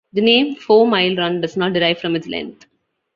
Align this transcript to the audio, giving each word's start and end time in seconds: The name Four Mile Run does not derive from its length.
The 0.13 0.21
name 0.21 0.55
Four 0.55 0.87
Mile 0.87 1.15
Run 1.15 1.41
does 1.41 1.55
not 1.55 1.73
derive 1.73 1.99
from 1.99 2.15
its 2.15 2.25
length. 2.25 2.65